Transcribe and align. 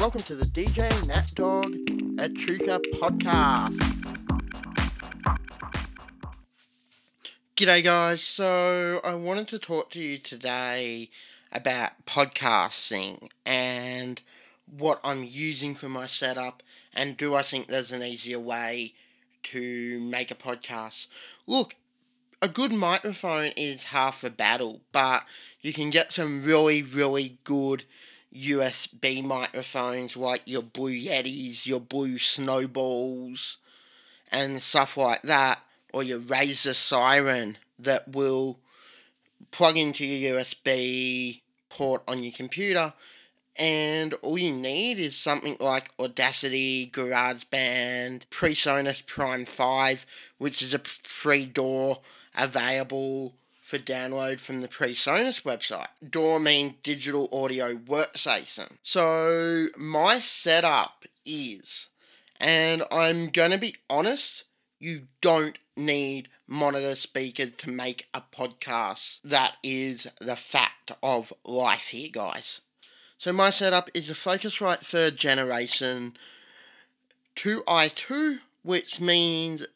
welcome 0.00 0.22
to 0.22 0.34
the 0.34 0.46
DJ 0.46 1.08
Nat 1.08 1.30
Dog 1.34 1.76
Echuca 2.18 2.80
podcast. 2.94 3.76
G'day, 7.54 7.84
guys. 7.84 8.22
So, 8.22 9.02
I 9.04 9.14
wanted 9.16 9.46
to 9.48 9.58
talk 9.58 9.90
to 9.90 9.98
you 9.98 10.16
today 10.16 11.10
about 11.52 12.06
podcasting 12.06 13.28
and 13.44 14.22
what 14.74 15.00
I'm 15.04 15.22
using 15.22 15.74
for 15.74 15.90
my 15.90 16.06
setup, 16.06 16.62
and 16.94 17.18
do 17.18 17.34
I 17.34 17.42
think 17.42 17.66
there's 17.66 17.92
an 17.92 18.02
easier 18.02 18.40
way 18.40 18.94
to 19.42 20.00
make 20.00 20.30
a 20.30 20.34
podcast? 20.34 21.08
Look, 21.46 21.76
a 22.40 22.48
good 22.48 22.72
microphone 22.72 23.50
is 23.54 23.84
half 23.84 24.22
the 24.22 24.30
battle, 24.30 24.80
but 24.92 25.24
you 25.60 25.74
can 25.74 25.90
get 25.90 26.14
some 26.14 26.42
really, 26.42 26.82
really 26.82 27.36
good 27.44 27.84
USB 28.34 29.24
microphones 29.24 30.16
like 30.16 30.42
your 30.44 30.62
Blue 30.62 30.92
Yetis, 30.92 31.66
your 31.66 31.80
Blue 31.80 32.18
Snowballs, 32.18 33.58
and 34.30 34.62
stuff 34.62 34.96
like 34.96 35.22
that, 35.22 35.62
or 35.92 36.02
your 36.02 36.20
Razer 36.20 36.74
Siren 36.74 37.58
that 37.78 38.08
will 38.08 38.58
plug 39.50 39.76
into 39.76 40.04
your 40.04 40.40
USB 40.40 41.40
port 41.68 42.02
on 42.06 42.22
your 42.22 42.32
computer. 42.32 42.92
And 43.56 44.14
all 44.22 44.38
you 44.38 44.52
need 44.52 44.98
is 44.98 45.16
something 45.16 45.56
like 45.60 45.92
Audacity, 45.98 46.90
GarageBand, 46.92 48.22
PreSonus 48.30 49.04
Prime 49.04 49.44
5, 49.44 50.06
which 50.38 50.62
is 50.62 50.72
a 50.72 50.78
free 50.78 51.46
DAW 51.46 51.96
available 52.34 53.34
for 53.70 53.78
download 53.78 54.40
from 54.40 54.62
the 54.62 54.68
PreSonus 54.68 55.42
website. 55.42 55.86
Means 56.42 56.74
Digital 56.82 57.28
Audio 57.32 57.76
Workstation. 57.76 58.78
So 58.82 59.68
my 59.78 60.18
setup 60.18 61.04
is, 61.24 61.86
and 62.40 62.82
I'm 62.90 63.28
going 63.28 63.52
to 63.52 63.58
be 63.58 63.76
honest, 63.88 64.42
you 64.80 65.02
don't 65.20 65.56
need 65.76 66.28
monitor 66.48 66.96
speakers 66.96 67.52
to 67.58 67.70
make 67.70 68.08
a 68.12 68.20
podcast. 68.20 69.20
That 69.22 69.54
is 69.62 70.08
the 70.20 70.34
fact 70.34 70.90
of 71.00 71.32
life 71.44 71.88
here, 71.88 72.10
guys. 72.10 72.62
So 73.18 73.32
my 73.32 73.50
setup 73.50 73.88
is 73.94 74.10
a 74.10 74.14
Focusrite 74.14 74.80
third 74.80 75.16
generation 75.16 76.16
2i2, 77.36 78.40
which 78.64 78.98
means 79.00 79.66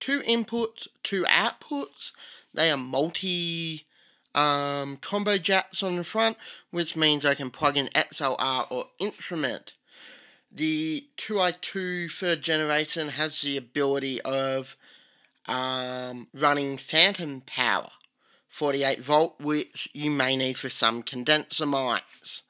two 0.00 0.20
inputs, 0.20 0.88
two 1.02 1.24
outputs. 1.24 2.12
They 2.52 2.70
are 2.70 2.76
multi 2.76 3.84
um, 4.34 4.96
combo 4.96 5.38
jacks 5.38 5.82
on 5.82 5.96
the 5.96 6.04
front, 6.04 6.36
which 6.70 6.96
means 6.96 7.24
I 7.24 7.34
can 7.34 7.50
plug 7.50 7.76
in 7.76 7.86
XLR 7.88 8.66
or 8.70 8.86
instrument. 8.98 9.74
The 10.52 11.06
2i2 11.16 12.10
third 12.10 12.42
generation 12.42 13.10
has 13.10 13.40
the 13.40 13.56
ability 13.56 14.20
of 14.22 14.76
um, 15.46 16.28
running 16.34 16.76
phantom 16.76 17.42
power, 17.46 17.90
48 18.48 18.98
volt, 18.98 19.40
which 19.40 19.88
you 19.92 20.10
may 20.10 20.36
need 20.36 20.58
for 20.58 20.70
some 20.70 21.02
condenser 21.02 21.66
mics. 21.66 22.42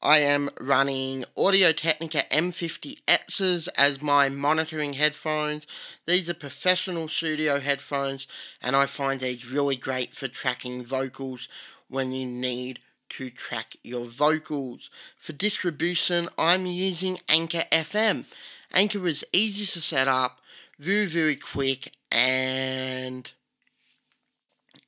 I 0.00 0.18
am 0.20 0.50
running 0.60 1.24
Audio 1.36 1.72
Technica 1.72 2.22
M50Xs 2.30 3.68
as 3.76 4.00
my 4.00 4.28
monitoring 4.28 4.92
headphones. 4.92 5.66
These 6.06 6.30
are 6.30 6.34
professional 6.34 7.08
studio 7.08 7.58
headphones, 7.58 8.28
and 8.62 8.76
I 8.76 8.86
find 8.86 9.20
these 9.20 9.50
really 9.50 9.74
great 9.74 10.14
for 10.14 10.28
tracking 10.28 10.84
vocals 10.84 11.48
when 11.88 12.12
you 12.12 12.26
need 12.26 12.78
to 13.08 13.28
track 13.28 13.76
your 13.82 14.04
vocals. 14.04 14.88
For 15.18 15.32
distribution, 15.32 16.28
I'm 16.38 16.64
using 16.66 17.18
Anchor 17.28 17.64
FM. 17.72 18.26
Anchor 18.72 19.04
is 19.08 19.24
easy 19.32 19.66
to 19.66 19.80
set 19.80 20.06
up, 20.06 20.38
very, 20.78 21.06
very 21.06 21.34
quick, 21.34 21.92
and 22.12 23.28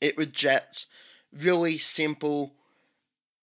it 0.01 0.17
rejects 0.17 0.87
really 1.33 1.79
simple 1.79 2.53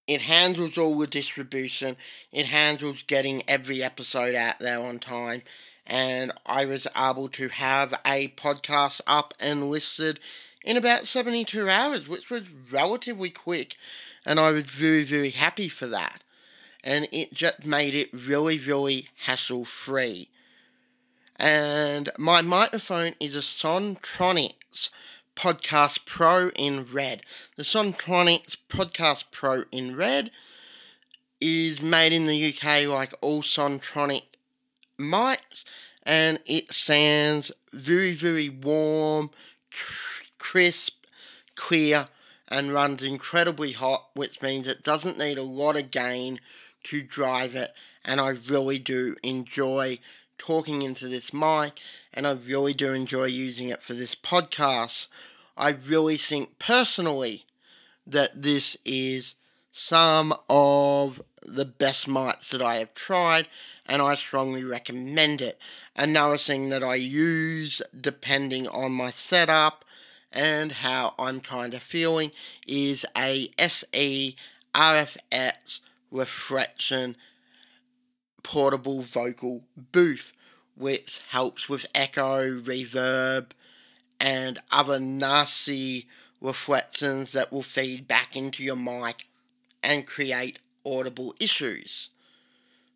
it 0.07 0.21
handles 0.21 0.77
all 0.77 0.97
the 0.97 1.07
distribution. 1.07 1.97
It 2.31 2.47
handles 2.47 3.03
getting 3.07 3.43
every 3.47 3.83
episode 3.83 4.35
out 4.35 4.59
there 4.59 4.79
on 4.79 4.99
time. 4.99 5.41
And 5.85 6.31
I 6.45 6.65
was 6.65 6.87
able 6.97 7.27
to 7.29 7.49
have 7.49 7.93
a 8.05 8.29
podcast 8.29 9.01
up 9.05 9.33
and 9.39 9.69
listed 9.69 10.19
in 10.63 10.77
about 10.77 11.07
72 11.07 11.69
hours, 11.69 12.07
which 12.07 12.29
was 12.29 12.43
relatively 12.71 13.29
quick. 13.29 13.75
And 14.25 14.39
I 14.39 14.51
was 14.51 14.63
very, 14.63 15.03
very 15.03 15.29
happy 15.29 15.69
for 15.69 15.87
that. 15.87 16.23
And 16.83 17.07
it 17.11 17.33
just 17.33 17.65
made 17.65 17.93
it 17.93 18.09
really, 18.13 18.57
really 18.57 19.09
hassle 19.25 19.65
free. 19.65 20.29
And 21.35 22.09
my 22.17 22.41
microphone 22.41 23.13
is 23.19 23.35
a 23.35 23.39
Sontronics 23.39 24.89
Podcast 25.37 26.05
Pro 26.05 26.49
in 26.49 26.87
red. 26.91 27.21
The 27.57 27.63
Sontronics 27.63 28.57
Podcast 28.69 29.25
Pro 29.31 29.65
in 29.71 29.95
red 29.95 30.31
is 31.39 31.79
made 31.79 32.11
in 32.11 32.25
the 32.25 32.53
UK 32.53 32.87
like 32.87 33.13
all 33.21 33.43
Sontronic 33.43 34.23
mics 34.99 35.63
and 36.01 36.39
it 36.47 36.71
sounds 36.71 37.51
very, 37.71 38.15
very 38.15 38.49
warm, 38.49 39.29
crisp, 40.39 41.05
clear, 41.55 42.07
and 42.47 42.73
runs 42.73 43.03
incredibly 43.03 43.73
hot, 43.73 44.09
which 44.15 44.41
means 44.41 44.67
it 44.67 44.83
doesn't 44.83 45.19
need 45.19 45.37
a 45.37 45.43
lot 45.43 45.75
of 45.75 45.91
gain 45.91 46.39
to 46.85 47.03
drive 47.03 47.55
it. 47.55 47.73
And 48.03 48.19
I 48.19 48.29
really 48.29 48.79
do 48.79 49.17
enjoy 49.21 49.99
talking 50.37 50.81
into 50.81 51.07
this 51.07 51.33
mic, 51.33 51.79
and 52.13 52.25
I 52.27 52.31
really 52.33 52.73
do 52.73 52.93
enjoy 52.93 53.25
using 53.25 53.69
it 53.69 53.83
for 53.83 53.93
this 53.93 54.15
podcast. 54.15 55.07
I 55.57 55.69
really 55.69 56.17
think 56.17 56.59
personally 56.59 57.45
that 58.05 58.41
this 58.41 58.77
is 58.85 59.35
some 59.71 60.33
of 60.49 61.21
the 61.43 61.65
best 61.65 62.07
mics 62.07 62.49
that 62.49 62.61
I 62.61 62.77
have 62.77 62.93
tried, 62.93 63.47
and 63.85 64.01
I 64.01 64.15
strongly 64.15 64.63
recommend 64.63 65.41
it. 65.41 65.59
Another 65.95 66.37
thing 66.37 66.69
that 66.69 66.83
I 66.83 66.95
use, 66.95 67.81
depending 67.99 68.67
on 68.67 68.91
my 68.91 69.11
setup 69.11 69.85
and 70.31 70.71
how 70.71 71.13
I'm 71.17 71.39
kind 71.39 71.73
of 71.73 71.81
feeling, 71.81 72.31
is 72.67 73.05
a 73.15 73.49
SE 73.57 74.35
RFX 74.75 75.79
reflection 76.11 77.15
portable 78.47 79.01
vocal 79.01 79.65
booth 79.91 80.31
which 80.77 81.19
helps 81.31 81.67
with 81.67 81.85
echo, 81.93 82.61
reverb, 82.61 83.47
and 84.21 84.57
other 84.71 84.99
nasty 84.99 86.07
reflections 86.39 87.33
that 87.33 87.51
will 87.51 87.61
feed 87.61 88.07
back 88.07 88.37
into 88.37 88.63
your 88.63 88.77
mic 88.77 89.25
and 89.83 90.07
create 90.07 90.59
audible 90.85 91.35
issues. 91.41 92.09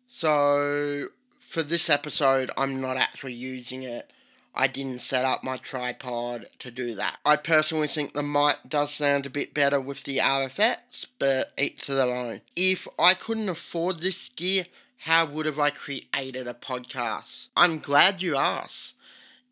So, 0.08 1.08
for 1.38 1.62
this 1.62 1.90
episode, 1.90 2.50
I'm 2.56 2.80
not 2.80 2.96
actually 2.96 3.34
using 3.34 3.82
it. 3.82 4.10
I 4.54 4.68
didn't 4.68 5.02
set 5.02 5.26
up 5.26 5.44
my 5.44 5.58
tripod 5.58 6.46
to 6.60 6.70
do 6.70 6.94
that. 6.94 7.18
I 7.26 7.36
personally 7.36 7.88
think 7.88 8.14
the 8.14 8.22
mic 8.22 8.56
does 8.66 8.94
sound 8.94 9.26
a 9.26 9.30
bit 9.30 9.52
better 9.52 9.80
with 9.80 10.04
the 10.04 10.18
RFX, 10.18 11.06
but 11.18 11.48
each 11.58 11.84
to 11.86 11.94
their 11.94 12.14
own. 12.14 12.40
If 12.56 12.88
I 12.98 13.12
couldn't 13.12 13.50
afford 13.50 14.00
this 14.00 14.30
gear, 14.34 14.66
how 15.02 15.26
would 15.26 15.46
have 15.46 15.58
I 15.58 15.70
created 15.70 16.46
a 16.46 16.54
podcast? 16.54 17.48
I'm 17.56 17.80
glad 17.80 18.22
you 18.22 18.36
asked. 18.36 18.94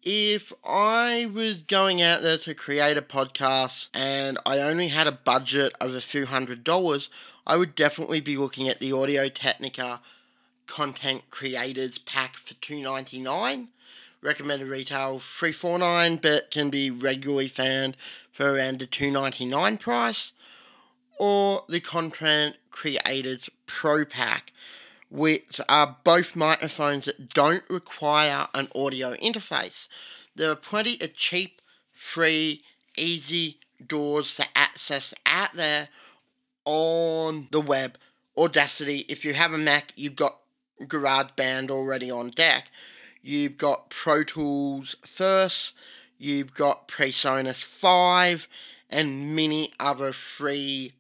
If 0.01 0.53
I 0.65 1.29
was 1.35 1.57
going 1.57 2.01
out 2.01 2.23
there 2.23 2.39
to 2.39 2.55
create 2.55 2.97
a 2.97 3.03
podcast 3.03 3.89
and 3.93 4.39
I 4.47 4.61
only 4.61 4.89
had 4.89 5.09
a 5.09 5.13
budget 5.13 5.75
of 5.81 5.93
a 5.93 6.01
few 6.01 6.27
hundred 6.27 6.63
dollars, 6.63 7.11
I 7.49 7.57
would 7.57 7.75
definitely 7.75 8.21
be 8.21 8.37
looking 8.37 8.69
at 8.69 8.79
the 8.79 8.93
Audio 8.93 9.29
Technica 9.29 10.01
Content 10.69 11.25
Creators 11.31 11.99
Pack 11.99 12.37
for 12.37 12.55
$2.99. 12.55 13.71
Recommended 14.23 14.69
retail 14.69 15.19
$3.49, 15.19 16.23
but 16.23 16.53
can 16.53 16.71
be 16.71 16.93
regularly 16.93 17.49
found 17.49 17.97
for 18.31 18.55
around 18.55 18.79
the 18.79 18.87
$2.99 18.87 19.81
price. 19.81 20.31
Or 21.19 21.65
the 21.69 21.81
Content 21.81 22.57
Creators 22.71 23.51
Pro 23.67 24.05
Pack 24.05 24.53
which 25.11 25.61
are 25.69 25.97
both 26.05 26.37
microphones 26.37 27.05
that 27.05 27.35
don't 27.35 27.69
require 27.69 28.47
an 28.55 28.69
audio 28.75 29.15
interface. 29.17 29.89
There 30.37 30.51
are 30.51 30.57
plenty 30.57 31.01
of 31.01 31.15
cheap, 31.15 31.61
free, 31.93 32.63
easy 32.97 33.59
DAWs 33.85 34.37
to 34.37 34.47
access 34.55 35.13
out 35.27 35.55
there 35.55 35.89
on 36.65 37.49
the 37.51 37.61
web. 37.61 37.99
Audacity, 38.39 39.05
if 39.09 39.25
you 39.25 39.35
have 39.35 39.53
a 39.53 39.59
Mac, 39.59 39.93
you've 39.97 40.17
got 40.17 40.39
GarageBand 40.83 41.71
already 41.71 42.11
on 42.11 42.31
deck. 42.31 42.71
You've 43.23 43.59
got 43.59 43.91
Pro 43.91 44.25
Tools 44.25 44.97
first, 45.05 45.75
you've 46.17 46.55
got 46.55 46.89
PreSonus 46.89 47.63
5, 47.63 48.49
and 48.89 49.37
many 49.37 49.73
other 49.79 50.13
free 50.13 50.93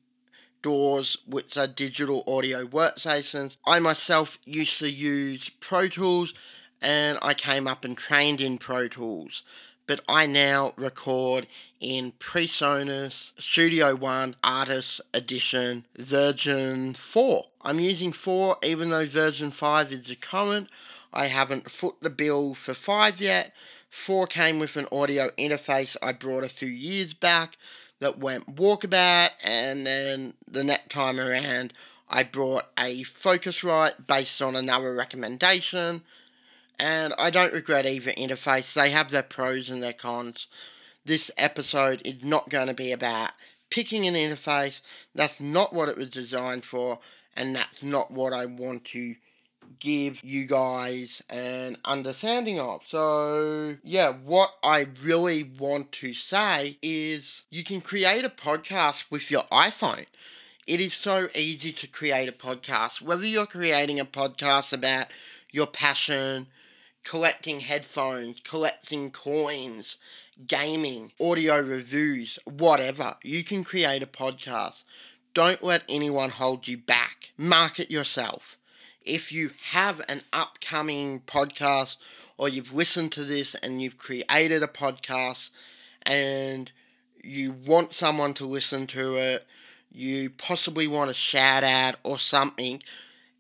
DAWs, 0.62 1.19
which 1.27 1.57
are 1.57 1.67
digital 1.67 2.25
audio 2.27 2.67
workstations. 2.67 3.57
I 3.67 3.79
myself 3.79 4.39
used 4.45 4.79
to 4.79 4.91
use 4.91 5.51
Pro 5.61 5.89
Tools 5.89 6.35
and 6.81 7.19
I 7.23 7.35
came 7.35 7.67
up 7.67 7.85
and 7.85 7.97
trained 7.97 8.41
in 8.41 8.59
Pro 8.59 8.89
Tools. 8.89 9.43
But 9.87 10.01
I 10.09 10.27
now 10.27 10.73
record 10.77 11.47
in 11.81 12.12
PreSonus 12.12 13.33
Studio 13.41 13.97
One 13.97 14.37
Artist 14.45 15.01
Edition 15.12 15.85
version 15.99 16.95
4. 16.95 17.47
I'm 17.62 17.81
using 17.81 18.12
4 18.12 18.59
even 18.62 18.91
though 18.91 19.07
version 19.07 19.51
5 19.51 19.93
is 19.93 20.05
the 20.05 20.17
current. 20.17 20.69
I 21.12 21.27
haven't 21.27 21.71
foot 21.71 21.97
the 22.01 22.11
bill 22.11 22.55
for 22.55 22.75
5 22.75 23.21
yet. 23.21 23.53
4 23.91 24.29
came 24.29 24.61
with 24.61 24.77
an 24.77 24.87
audio 24.93 25.31
interface 25.31 25.97
I 26.01 26.12
brought 26.12 26.45
a 26.45 26.49
few 26.49 26.69
years 26.69 27.12
back 27.12 27.57
that 28.00 28.19
went 28.19 28.56
walkabout, 28.56 29.31
and 29.43 29.87
then 29.87 30.35
the 30.47 30.64
next 30.64 30.91
time 30.91 31.20
around, 31.20 31.73
I 32.08 32.25
brought 32.25 32.67
a 32.79 33.05
Focusrite 33.05 34.06
based 34.06 34.43
on 34.43 34.56
another 34.56 34.94
recommendation. 34.94 36.02
And 36.79 37.12
I 37.19 37.29
don't 37.29 37.52
regret 37.52 37.85
either 37.85 38.11
interface. 38.12 38.73
They 38.73 38.91
have 38.91 39.11
their 39.11 39.23
pros 39.23 39.69
and 39.69 39.82
their 39.82 39.93
cons. 39.93 40.47
This 41.05 41.31
episode 41.37 42.00
is 42.06 42.25
not 42.25 42.49
going 42.49 42.69
to 42.69 42.75
be 42.75 42.91
about 42.91 43.32
picking 43.69 44.06
an 44.06 44.14
interface. 44.14 44.81
That's 45.14 45.41
not 45.41 45.75
what 45.75 45.91
it 45.91 45.99
was 45.99 46.11
designed 46.11 46.64
for, 46.64 46.99
and 47.37 47.55
that's 47.55 47.82
not 47.82 48.11
what 48.11 48.32
I 48.32 48.47
want 48.47 48.87
to 48.87 49.14
give 49.78 50.22
you 50.25 50.46
guys 50.46 51.22
an 51.31 51.76
understanding 51.84 52.58
of. 52.58 52.82
So, 52.87 53.76
yeah, 53.82 54.12
what 54.12 54.50
I 54.62 54.87
really 55.02 55.44
want 55.58 55.93
to 55.93 56.12
say 56.14 56.78
is 56.82 57.43
you 57.50 57.64
can 57.64 57.81
create 57.81 58.25
a 58.25 58.31
podcast 58.31 59.05
with 59.11 59.31
your 59.31 59.43
iPhone. 59.52 60.06
It 60.67 60.81
is 60.81 60.94
so 60.94 61.28
easy 61.34 61.72
to 61.72 61.87
create 61.87 62.28
a 62.28 62.32
podcast, 62.32 63.00
whether 63.00 63.25
you're 63.25 63.46
creating 63.46 64.00
a 64.00 64.05
podcast 64.05 64.72
about 64.72 65.08
your 65.50 65.67
passion, 65.67 66.49
collecting 67.05 67.61
headphones, 67.61 68.37
collecting 68.44 69.11
coins, 69.11 69.96
gaming, 70.46 71.12
audio 71.20 71.61
reviews, 71.61 72.38
whatever. 72.44 73.16
You 73.23 73.44
can 73.44 73.64
create 73.64 74.02
a 74.02 74.06
podcast. 74.06 74.84
Don't 75.34 75.62
let 75.62 75.82
anyone 75.88 76.31
hold 76.31 76.69
you 76.69 76.76
back. 76.78 77.31
Market 77.38 77.90
yourself 77.90 78.58
if 79.02 79.32
you 79.32 79.50
have 79.70 80.00
an 80.08 80.23
upcoming 80.32 81.20
podcast 81.26 81.97
or 82.37 82.49
you've 82.49 82.73
listened 82.73 83.12
to 83.12 83.25
this 83.25 83.55
and 83.56 83.81
you've 83.81 83.99
created 83.99 84.62
a 84.62 84.67
podcast 84.69 85.50
and 86.02 86.70
you 87.23 87.55
want 87.67 87.94
someone 87.94 88.35
to 88.35 88.47
listen 88.47 88.87
to 88.88 89.17
it, 89.17 89.47
you 89.93 90.31
possibly 90.31 90.87
want 90.87 91.11
a 91.11 91.14
shout 91.14 91.64
out 91.64 91.97
or 92.02 92.19
something, 92.19 92.82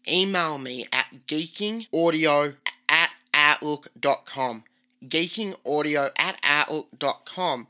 email 0.08 0.58
me 0.58 0.86
at 0.92 1.06
geekingaudio 1.26 2.56
at 2.88 3.10
outlook.com. 3.34 4.64
Geekingaudio 5.04 6.10
at 6.16 6.38
outlook.com. 6.42 7.68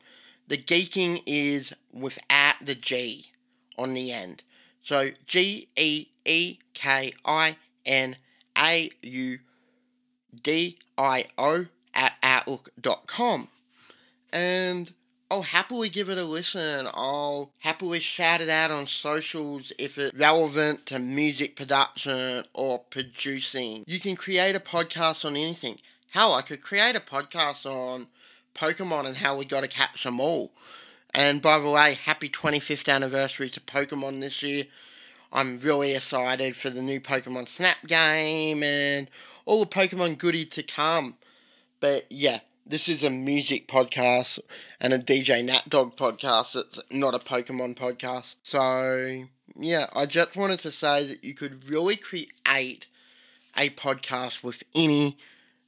The 0.49 0.57
geeking 0.59 1.23
is 1.27 1.73
without 1.95 2.57
the 2.61 2.75
G 2.75 3.27
on 3.79 3.95
the 3.95 4.11
end. 4.11 4.43
So 4.83 5.11
G 5.27 5.69
E 5.77 6.07
E 6.25 6.59
K 6.75 7.13
I 7.25 7.57
N 7.91 8.17
A 8.57 8.91
U 9.03 9.39
D 10.43 10.79
I 10.97 11.27
O 11.37 11.67
at 11.93 12.13
outlook.com. 12.23 13.49
And 14.33 14.93
I'll 15.31 15.43
happily 15.43 15.89
give 15.89 16.09
it 16.09 16.19
a 16.19 16.25
listen. 16.25 16.89
I'll 16.95 17.53
happily 17.59 18.01
shout 18.01 18.41
it 18.41 18.49
out 18.49 18.71
on 18.71 18.87
socials 18.87 19.73
if 19.79 19.99
it's 19.99 20.15
relevant 20.15 20.87
to 20.87 20.99
music 20.99 21.57
production 21.57 22.45
or 22.55 22.79
producing. 22.79 23.85
You 23.87 23.99
can 24.01 24.17
create 24.17 24.57
a 24.57 24.61
podcast 24.61 25.25
on 25.25 25.37
anything. 25.37 25.79
Hell, 26.11 26.35
I 26.35 26.43
could 26.43 26.63
create 26.63 26.97
a 26.97 27.01
podcast 27.01 27.67
on 27.67 28.09
Pokemon 28.55 29.07
and 29.07 29.17
how 29.17 29.37
we 29.37 29.45
got 29.45 29.63
to 29.63 29.69
catch 29.69 30.05
them 30.05 30.21
all. 30.21 30.53
And 31.13 31.43
by 31.43 31.59
the 31.59 31.71
way, 31.71 31.95
happy 31.95 32.29
25th 32.29 32.93
anniversary 32.93 33.51
to 33.51 33.61
Pokemon 33.61 34.21
this 34.21 34.43
year. 34.43 34.65
I'm 35.33 35.61
really 35.61 35.95
excited 35.95 36.57
for 36.57 36.71
the 36.71 36.83
new 36.83 37.01
Pokemon 37.01 37.49
Snap 37.49 37.77
game 37.87 38.63
and 38.65 39.09
all 39.45 39.61
the 39.61 39.67
Pokemon 39.71 40.19
goody 40.19 40.45
to 40.47 40.63
come. 40.63 41.17
But 41.79 42.07
yeah, 42.11 42.41
this 42.67 42.89
is 42.89 43.05
a 43.05 43.11
music 43.11 43.69
podcast 43.69 44.41
and 44.81 44.93
a 44.93 44.99
DJ 44.99 45.45
Nat 45.45 45.69
Dog 45.69 45.97
podcast. 45.97 46.57
It's 46.57 46.81
not 46.91 47.15
a 47.15 47.21
Pokemon 47.21 47.77
podcast. 47.77 48.35
So 48.43 49.23
yeah, 49.55 49.87
I 49.93 50.07
just 50.07 50.37
wanted 50.37 50.61
to 50.61 50.73
say 50.73 51.07
that 51.07 51.25
you 51.25 51.35
could 51.35 51.69
really 51.69 51.97
create 51.97 52.89
a 53.57 53.71
podcast 53.71 54.43
with 54.43 54.65
any 54.75 55.17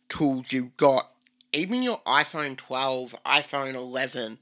tools 0.09 0.47
you've 0.51 0.77
got. 0.77 1.11
Even 1.53 1.83
your 1.85 2.01
iPhone 2.01 2.57
12, 2.57 3.15
iPhone 3.25 3.75
11, 3.75 4.39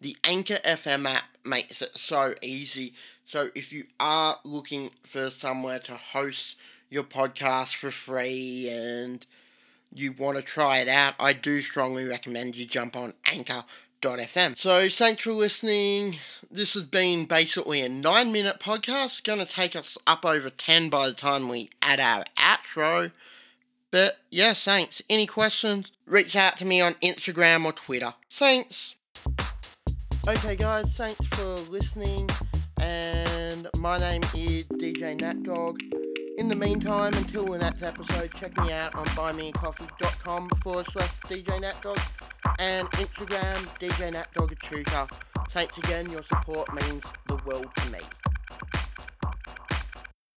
the 0.00 0.16
Anchor 0.24 0.58
FM 0.64 1.08
app 1.08 1.33
makes 1.46 1.82
it 1.82 1.90
so 1.96 2.34
easy 2.42 2.94
so 3.26 3.48
if 3.54 3.72
you 3.72 3.84
are 3.98 4.38
looking 4.44 4.90
for 5.02 5.30
somewhere 5.30 5.78
to 5.80 5.94
host 5.94 6.56
your 6.90 7.04
podcast 7.04 7.74
for 7.74 7.90
free 7.90 8.68
and 8.70 9.26
you 9.92 10.12
want 10.12 10.36
to 10.36 10.42
try 10.42 10.78
it 10.78 10.88
out, 10.88 11.14
I 11.18 11.32
do 11.32 11.62
strongly 11.62 12.06
recommend 12.06 12.56
you 12.56 12.66
jump 12.66 12.96
on 12.96 13.14
anchor.fm. 13.24 14.58
So 14.58 14.88
thanks 14.88 15.22
for 15.22 15.32
listening. 15.32 16.16
This 16.50 16.74
has 16.74 16.84
been 16.84 17.26
basically 17.26 17.80
a 17.80 17.88
nine 17.88 18.30
minute 18.32 18.60
podcast. 18.60 19.04
It's 19.04 19.20
going 19.20 19.38
to 19.38 19.46
take 19.46 19.74
us 19.74 19.96
up 20.06 20.24
over 20.24 20.50
10 20.50 20.90
by 20.90 21.08
the 21.08 21.14
time 21.14 21.48
we 21.48 21.70
add 21.80 22.00
our 22.00 22.24
outro. 22.36 23.10
But 23.90 24.18
yeah, 24.30 24.54
thanks. 24.54 25.00
Any 25.08 25.26
questions? 25.26 25.90
Reach 26.06 26.36
out 26.36 26.58
to 26.58 26.64
me 26.64 26.80
on 26.80 26.94
Instagram 26.94 27.64
or 27.64 27.72
Twitter. 27.72 28.14
Thanks. 28.28 28.96
Okay, 30.26 30.56
guys, 30.56 30.86
thanks 30.96 31.20
for 31.32 31.54
listening 31.70 32.26
and 32.78 33.68
my 33.78 33.98
name 33.98 34.22
is 34.34 34.66
DJ 34.68 35.18
NatDog. 35.18 35.76
In 36.38 36.48
the 36.48 36.56
meantime, 36.56 37.12
until 37.12 37.44
the 37.44 37.58
next 37.58 37.82
episode, 37.82 38.32
check 38.32 38.56
me 38.56 38.72
out 38.72 38.94
on 38.94 39.04
buymeacoffee.com 39.04 40.48
forward 40.62 40.86
slash 40.92 41.12
DJ 41.26 41.60
NatDog 41.60 41.98
and 42.58 42.88
Instagram 42.92 43.54
DJ 43.78 44.14
NatDog 44.14 44.50
Thanks 45.50 45.76
again, 45.76 46.08
your 46.08 46.22
support 46.22 46.72
means 46.72 47.12
the 47.26 47.38
world 47.44 47.68
to 47.76 47.92
me. 47.92 47.98